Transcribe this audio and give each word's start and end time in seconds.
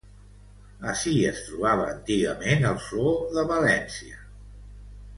Ací 0.91 1.11
es 1.33 1.41
trobava 1.49 1.85
antigament 1.97 2.67
el 2.73 2.81
zoo 2.89 3.15
de 3.39 3.47
València. 3.55 4.21